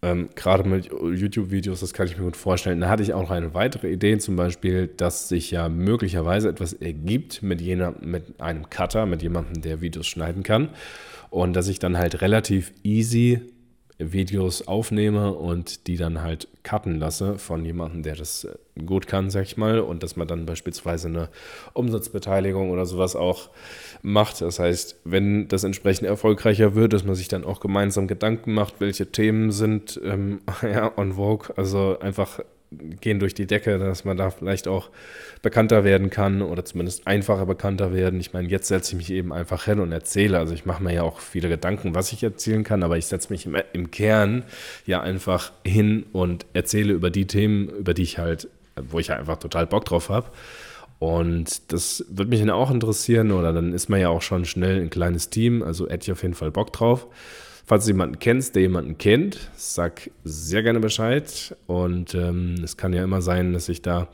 [0.00, 2.80] Ähm, gerade mit YouTube-Videos, das kann ich mir gut vorstellen.
[2.80, 6.72] Da hatte ich auch noch eine weitere Idee, zum Beispiel, dass sich ja möglicherweise etwas
[6.72, 10.68] ergibt mit, jener, mit einem Cutter, mit jemandem, der Videos schneiden kann.
[11.30, 13.40] Und dass ich dann halt relativ easy
[13.98, 19.28] Videos aufnehme und die dann halt cutten lasse von jemandem, der das äh, gut kann,
[19.28, 21.28] sag ich mal, und dass man dann beispielsweise eine
[21.74, 23.50] Umsatzbeteiligung oder sowas auch
[24.02, 24.40] macht.
[24.40, 28.74] Das heißt, wenn das entsprechend erfolgreicher wird, dass man sich dann auch gemeinsam Gedanken macht,
[28.80, 34.16] welche Themen sind ähm, ja, on vogue, also einfach gehen durch die Decke, dass man
[34.16, 34.90] da vielleicht auch
[35.42, 38.20] bekannter werden kann oder zumindest einfacher bekannter werden.
[38.20, 40.38] Ich meine, jetzt setze ich mich eben einfach hin und erzähle.
[40.38, 43.32] Also ich mache mir ja auch viele Gedanken, was ich erzählen kann, aber ich setze
[43.32, 44.44] mich im, im Kern
[44.84, 49.16] ja einfach hin und erzähle über die Themen, über die ich halt, wo ich ja
[49.16, 50.30] einfach total Bock drauf habe.
[50.98, 54.80] Und das würde mich dann auch interessieren oder dann ist man ja auch schon schnell
[54.80, 57.06] ein kleines Team, also hätte ich auf jeden Fall Bock drauf.
[57.68, 61.54] Falls du jemanden kennst, der jemanden kennt, sag sehr gerne Bescheid.
[61.66, 64.08] Und ähm, es kann ja immer sein, dass sich da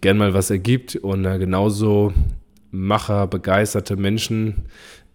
[0.00, 2.14] gern mal was ergibt und äh, genauso
[2.70, 4.62] Macher, begeisterte Menschen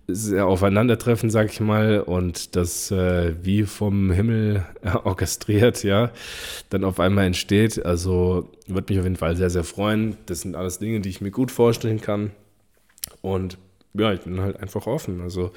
[0.08, 4.63] aufeinandertreffen, sag ich mal, und das äh, wie vom Himmel
[5.04, 6.12] orchestriert, ja,
[6.69, 7.84] dann auf einmal entsteht.
[7.84, 10.17] Also würde mich auf jeden Fall sehr, sehr freuen.
[10.28, 12.30] Das sind alles Dinge, die ich mir gut vorstellen kann.
[13.23, 13.58] Und
[13.98, 15.22] ja, ich bin halt einfach offen.
[15.22, 15.52] Also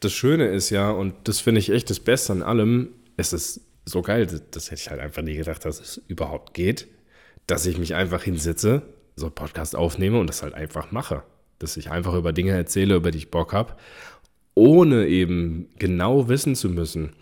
[0.00, 3.62] das Schöne ist ja, und das finde ich echt das Beste an allem, es ist
[3.84, 6.86] so geil, das hätte ich halt einfach nie gedacht, dass es überhaupt geht,
[7.46, 8.82] dass ich mich einfach hinsetze,
[9.16, 11.22] so einen Podcast aufnehme und das halt einfach mache.
[11.58, 13.76] Dass ich einfach über Dinge erzähle, über die ich Bock habe,
[14.54, 17.14] ohne eben genau wissen zu müssen,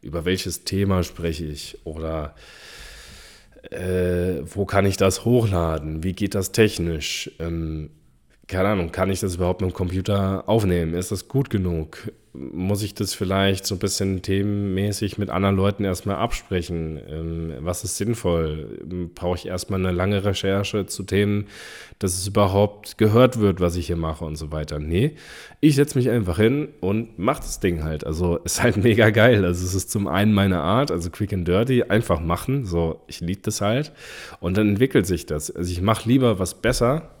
[0.00, 2.34] über welches Thema spreche ich oder
[3.70, 7.30] äh, wo kann ich das hochladen, wie geht das technisch.
[7.38, 7.90] Ähm,
[8.46, 10.94] keine Ahnung, kann ich das überhaupt mit dem Computer aufnehmen?
[10.94, 12.12] Ist das gut genug?
[12.34, 17.00] Muss ich das vielleicht so ein bisschen themenmäßig mit anderen Leuten erstmal absprechen?
[17.08, 18.80] Ähm, was ist sinnvoll?
[19.14, 21.46] Brauche ich erstmal eine lange Recherche zu Themen,
[22.00, 24.80] dass es überhaupt gehört wird, was ich hier mache und so weiter?
[24.80, 25.12] Nee,
[25.60, 28.04] ich setze mich einfach hin und mache das Ding halt.
[28.04, 29.44] Also ist halt mega geil.
[29.44, 32.66] Also es ist zum einen meine Art, also quick and dirty, einfach machen.
[32.66, 33.92] So, ich liebe das halt.
[34.40, 35.54] Und dann entwickelt sich das.
[35.54, 37.13] Also ich mache lieber was besser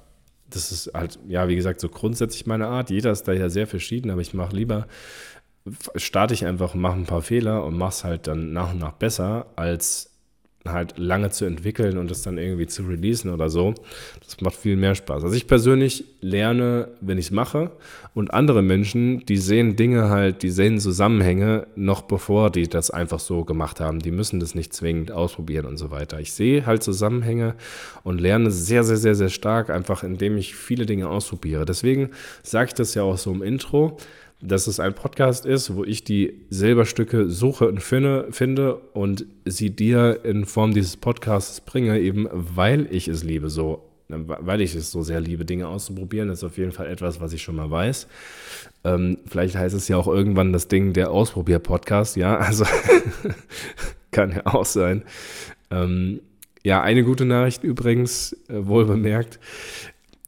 [0.54, 2.90] das ist halt, ja, wie gesagt, so grundsätzlich meine Art.
[2.90, 4.86] Jeder ist da ja sehr verschieden, aber ich mache lieber,
[5.96, 8.92] starte ich einfach mache ein paar Fehler und mache es halt dann nach und nach
[8.92, 10.13] besser, als
[10.66, 13.74] halt lange zu entwickeln und das dann irgendwie zu releasen oder so.
[14.24, 15.22] Das macht viel mehr Spaß.
[15.22, 17.70] Also ich persönlich lerne, wenn ich es mache
[18.14, 23.20] und andere Menschen, die sehen Dinge halt, die sehen Zusammenhänge noch bevor die das einfach
[23.20, 23.98] so gemacht haben.
[23.98, 26.18] Die müssen das nicht zwingend ausprobieren und so weiter.
[26.20, 27.54] Ich sehe halt Zusammenhänge
[28.02, 31.66] und lerne sehr, sehr, sehr, sehr stark, einfach indem ich viele Dinge ausprobiere.
[31.66, 32.10] Deswegen
[32.42, 33.98] sage ich das ja auch so im Intro
[34.40, 39.70] dass es ein Podcast ist, wo ich die Silberstücke suche und finde, finde und sie
[39.70, 44.90] dir in Form dieses Podcasts bringe, eben weil ich es liebe, so, weil ich es
[44.90, 46.28] so sehr liebe, Dinge auszuprobieren.
[46.28, 48.06] Das ist auf jeden Fall etwas, was ich schon mal weiß.
[48.84, 52.64] Ähm, vielleicht heißt es ja auch irgendwann das Ding der Ausprobier-Podcast, ja, also
[54.10, 55.04] kann ja auch sein.
[55.70, 56.20] Ähm,
[56.62, 59.38] ja, eine gute Nachricht übrigens, äh, wohl bemerkt.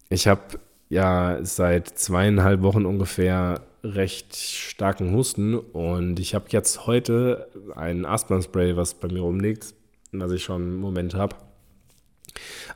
[0.09, 0.43] Ich habe
[0.89, 3.63] ja seit zweieinhalb Wochen ungefähr
[3.95, 9.75] recht starken Husten und ich habe jetzt heute ein Asthma-Spray, was bei mir rumliegt,
[10.13, 11.37] was ich schon einen Moment habe,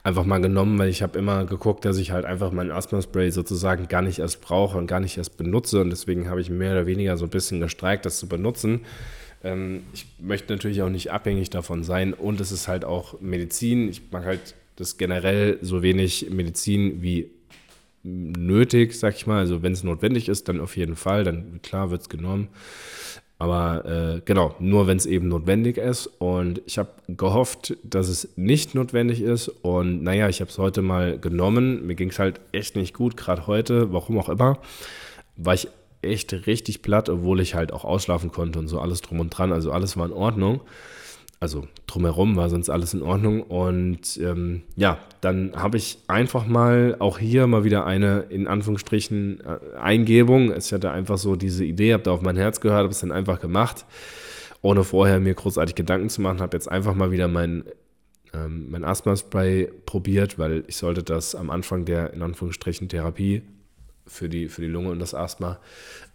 [0.03, 3.88] einfach mal genommen, weil ich habe immer geguckt, dass ich halt einfach mein Asthma-Spray sozusagen
[3.88, 6.87] gar nicht erst brauche und gar nicht erst benutze und deswegen habe ich mehr oder
[6.87, 8.81] weniger so ein bisschen gestreikt, das zu benutzen.
[9.42, 13.88] Ähm, ich möchte natürlich auch nicht abhängig davon sein und es ist halt auch Medizin.
[13.88, 17.31] Ich mag halt das generell so wenig Medizin wie
[18.03, 19.39] nötig, sag ich mal.
[19.39, 22.49] Also wenn es notwendig ist, dann auf jeden Fall, dann klar wird es genommen.
[23.39, 26.07] Aber äh, genau, nur wenn es eben notwendig ist.
[26.07, 29.49] Und ich habe gehofft, dass es nicht notwendig ist.
[29.49, 31.87] Und naja, ich habe es heute mal genommen.
[31.87, 34.59] Mir ging es halt echt nicht gut, gerade heute, warum auch immer.
[35.37, 35.69] War ich
[36.03, 39.53] echt richtig platt, obwohl ich halt auch ausschlafen konnte und so alles drum und dran.
[39.53, 40.61] Also alles war in Ordnung
[41.40, 43.42] also drumherum war sonst alles in Ordnung.
[43.42, 49.40] Und ähm, ja, dann habe ich einfach mal auch hier mal wieder eine in Anführungsstrichen
[49.40, 50.55] äh, Eingebung.
[50.55, 53.11] Ich hatte einfach so diese Idee, habe da auf mein Herz gehört, habe es dann
[53.11, 53.87] einfach gemacht,
[54.61, 56.40] ohne vorher mir großartig Gedanken zu machen.
[56.40, 57.64] Habe jetzt einfach mal wieder mein,
[58.35, 63.42] ähm, mein Asthma-Spray probiert, weil ich sollte das am Anfang der in Anführungsstrichen Therapie
[64.07, 65.59] für die, für die Lunge und das Asthma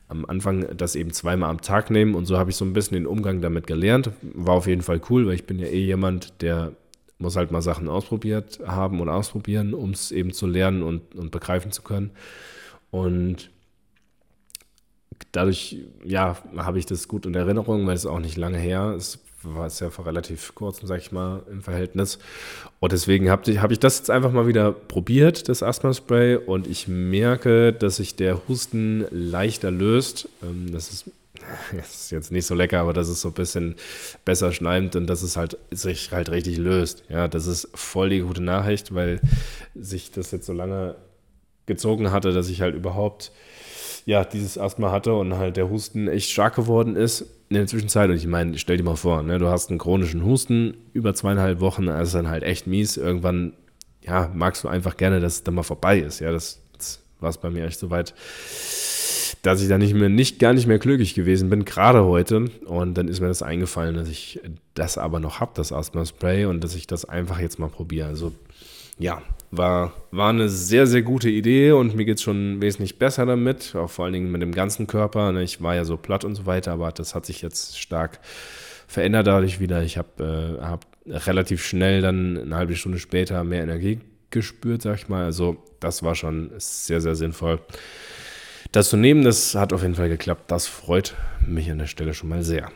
[0.07, 2.95] am Anfang das eben zweimal am Tag nehmen und so habe ich so ein bisschen
[2.95, 4.11] den Umgang damit gelernt.
[4.21, 6.73] War auf jeden Fall cool, weil ich bin ja eh jemand, der
[7.17, 11.31] muss halt mal Sachen ausprobiert haben oder ausprobieren, um es eben zu lernen und, und
[11.31, 12.11] begreifen zu können.
[12.91, 13.49] Und
[15.31, 19.24] dadurch, ja, habe ich das gut in Erinnerung, weil es auch nicht lange her ist
[19.53, 22.19] war es ja vor relativ kurzem, sag ich mal, im Verhältnis.
[22.79, 26.67] Und deswegen habe ich, hab ich das jetzt einfach mal wieder probiert, das Asthma-Spray, und
[26.67, 30.29] ich merke, dass sich der Husten leichter löst.
[30.43, 31.11] Ähm, das ist,
[31.75, 33.75] das ist jetzt nicht so lecker, aber das ist so ein bisschen
[34.23, 37.03] besser schleimt und dass es halt sich halt richtig löst.
[37.09, 39.21] Ja, das ist voll die gute Nachricht, weil
[39.75, 40.95] sich das jetzt so lange
[41.65, 43.31] gezogen hatte, dass ich halt überhaupt
[44.05, 48.09] ja, dieses Asthma hatte und halt der Husten echt stark geworden ist in der Zwischenzeit,
[48.09, 51.59] und ich meine, stell dir mal vor, ne, du hast einen chronischen Husten über zweieinhalb
[51.59, 52.97] Wochen, das ist dann halt echt mies.
[52.97, 53.53] Irgendwann,
[54.01, 56.19] ja, magst du einfach gerne, dass es dann mal vorbei ist.
[56.19, 58.15] Ja, das, das war es bei mir echt so weit,
[59.43, 62.45] dass ich da nicht mehr, nicht, gar nicht mehr glücklich gewesen bin, gerade heute.
[62.65, 64.39] Und dann ist mir das eingefallen, dass ich
[64.73, 68.07] das aber noch habe, das Asthma-Spray, und dass ich das einfach jetzt mal probiere.
[68.07, 68.33] Also,
[68.97, 73.25] ja, war, war eine sehr, sehr gute Idee und mir geht es schon wesentlich besser
[73.25, 75.31] damit, auch vor allen Dingen mit dem ganzen Körper.
[75.31, 75.43] Ne?
[75.43, 78.19] Ich war ja so platt und so weiter, aber das hat sich jetzt stark
[78.87, 79.83] verändert dadurch wieder.
[79.83, 83.99] Ich habe äh, hab relativ schnell dann eine halbe Stunde später mehr Energie
[84.31, 85.23] gespürt, sag ich mal.
[85.25, 87.59] Also das war schon sehr, sehr sinnvoll.
[88.71, 90.51] Das zu nehmen, das hat auf jeden Fall geklappt.
[90.51, 92.71] Das freut mich an der Stelle schon mal sehr.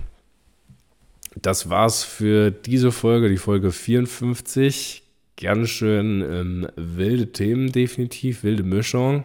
[1.36, 5.04] Das war's für diese Folge, die Folge 54
[5.40, 9.24] ganz schön ähm, wilde Themen, definitiv, wilde Mischung.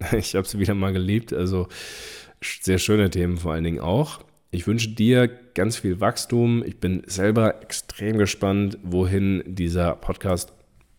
[0.12, 1.68] Ich habe sie wieder mal geliebt, also
[2.42, 4.20] sehr schöne Themen vor allen Dingen auch.
[4.50, 6.62] Ich wünsche dir ganz viel Wachstum.
[6.66, 10.52] Ich bin selber extrem gespannt, wohin dieser Podcast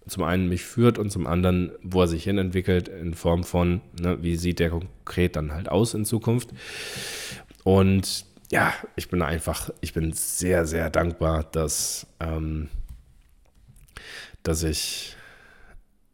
[0.08, 3.82] zum einen mich führt und zum anderen, wo er sich hin entwickelt in Form von,
[4.00, 6.50] ne, wie sieht der konkret dann halt aus in Zukunft.
[7.64, 12.70] Und ja, ich bin einfach, ich bin sehr, sehr dankbar, dass ähm,
[14.48, 15.16] dass ich,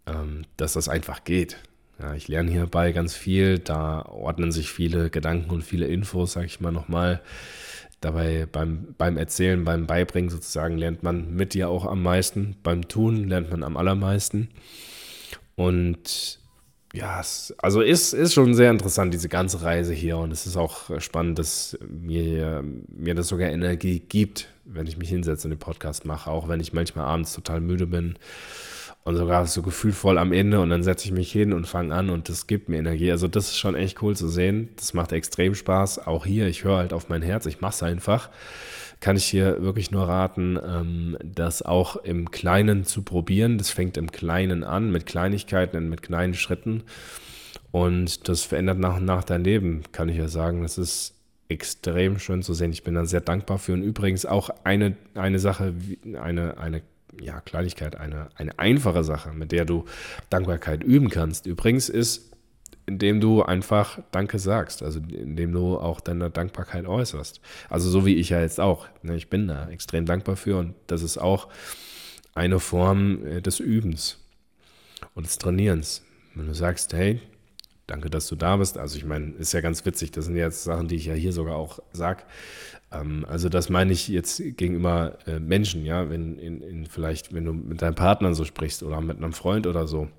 [0.07, 1.57] ähm, dass das einfach geht.
[1.99, 6.47] Ja, ich lerne hierbei ganz viel, da ordnen sich viele Gedanken und viele Infos, sage
[6.47, 7.21] ich mal nochmal.
[7.99, 12.55] Dabei beim, beim Erzählen, beim Beibringen sozusagen lernt man mit dir auch am meisten.
[12.63, 14.49] Beim Tun lernt man am allermeisten.
[15.55, 16.40] Und
[16.93, 20.17] ja, es, also ist, ist schon sehr interessant, diese ganze Reise hier.
[20.17, 25.09] Und es ist auch spannend, dass mir, mir das sogar Energie gibt, wenn ich mich
[25.09, 26.29] hinsetze und den Podcast mache.
[26.29, 28.15] Auch wenn ich manchmal abends total müde bin
[29.03, 30.59] und sogar so gefühlvoll am Ende.
[30.59, 33.11] Und dann setze ich mich hin und fange an und das gibt mir Energie.
[33.11, 34.69] Also das ist schon echt cool zu sehen.
[34.75, 36.05] Das macht extrem Spaß.
[36.07, 37.45] Auch hier, ich höre halt auf mein Herz.
[37.45, 38.29] Ich mache es einfach
[39.01, 43.57] kann ich hier wirklich nur raten, ähm, das auch im Kleinen zu probieren.
[43.57, 46.83] Das fängt im Kleinen an, mit Kleinigkeiten und mit kleinen Schritten.
[47.71, 50.61] Und das verändert nach und nach dein Leben, kann ich ja sagen.
[50.61, 51.15] Das ist
[51.49, 52.71] extrem schön zu sehen.
[52.71, 53.73] Ich bin da sehr dankbar für.
[53.73, 55.73] Und übrigens auch eine, eine Sache,
[56.21, 56.83] eine, eine
[57.19, 59.85] ja, Kleinigkeit, eine, eine einfache Sache, mit der du
[60.29, 61.47] Dankbarkeit üben kannst.
[61.47, 62.30] Übrigens ist
[62.91, 67.41] indem du einfach Danke sagst, also indem du auch deine Dankbarkeit äußerst.
[67.69, 68.87] Also so wie ich ja jetzt auch.
[69.01, 69.15] Ne?
[69.15, 71.47] Ich bin da extrem dankbar für und das ist auch
[72.35, 74.17] eine Form äh, des Übens
[75.15, 76.03] und des Trainierens.
[76.35, 77.21] Wenn du sagst, hey,
[77.87, 78.77] danke, dass du da bist.
[78.77, 81.33] Also ich meine, ist ja ganz witzig, das sind jetzt Sachen, die ich ja hier
[81.33, 82.23] sogar auch sage.
[82.91, 87.45] Ähm, also das meine ich jetzt gegenüber äh, Menschen, ja, wenn in, in vielleicht, wenn
[87.45, 90.09] du mit deinem Partner so sprichst oder mit einem Freund oder so.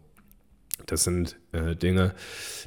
[0.86, 2.14] Das sind äh, Dinge,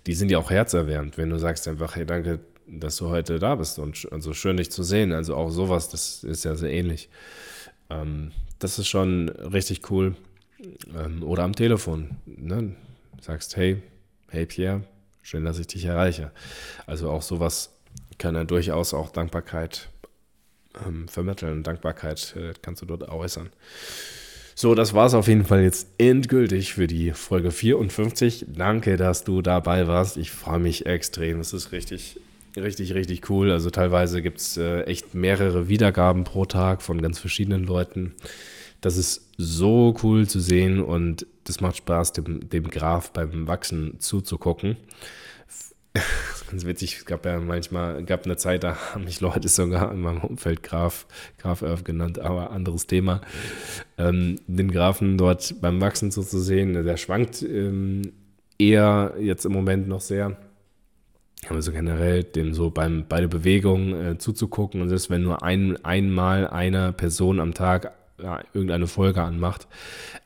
[0.07, 3.55] die sind ja auch herzerwärmend, wenn du sagst einfach, hey, danke, dass du heute da
[3.55, 5.11] bist und also schön dich zu sehen.
[5.11, 7.09] Also auch sowas, das ist ja sehr ähnlich.
[7.89, 10.15] Ähm, das ist schon richtig cool.
[10.95, 12.75] Ähm, oder am Telefon, ne?
[13.21, 13.81] Sagst, hey,
[14.29, 14.83] hey Pierre,
[15.21, 16.31] schön, dass ich dich erreiche.
[16.85, 17.73] Also auch sowas
[18.17, 19.89] kann er durchaus auch Dankbarkeit
[20.85, 21.63] ähm, vermitteln.
[21.63, 23.49] Dankbarkeit äh, kannst du dort äußern.
[24.57, 28.45] So, das war es auf jeden Fall jetzt endgültig für die Folge 54.
[28.47, 30.15] Danke, dass du dabei warst.
[30.15, 31.41] Ich freue mich extrem.
[31.41, 32.21] Es ist richtig,
[32.55, 33.51] richtig, richtig cool.
[33.51, 38.15] Also teilweise gibt es äh, echt mehrere Wiedergaben pro Tag von ganz verschiedenen Leuten.
[38.79, 43.99] Das ist so cool zu sehen und das macht Spaß, dem, dem Graph beim Wachsen
[43.99, 44.77] zuzugucken.
[46.49, 50.01] Ganz witzig, es gab ja manchmal, gab eine Zeit, da haben mich Leute sogar in
[50.01, 51.05] meinem Umfeld Graf,
[51.37, 53.21] Graf Earth genannt, aber anderes Thema.
[53.97, 58.13] Ähm, den Graphen dort beim Wachsen so zu sehen, der schwankt ähm,
[58.57, 60.37] eher jetzt im Moment noch sehr.
[61.49, 65.43] Aber so generell dem so beim, bei der Bewegung äh, zuzugucken und das, wenn nur
[65.43, 69.67] ein, einmal eine Person am Tag ja, irgendeine Folge anmacht,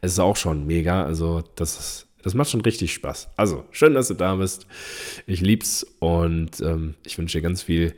[0.02, 1.04] es ist auch schon mega.
[1.04, 3.30] Also das ist das macht schon richtig Spaß.
[3.36, 4.68] Also, schön, dass du da bist.
[5.26, 7.94] Ich lieb's und ähm, ich wünsche dir ganz viel,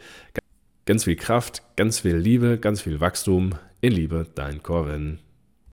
[0.86, 3.56] ganz viel Kraft, ganz viel Liebe, ganz viel Wachstum.
[3.82, 5.18] In Liebe, dein Corvin.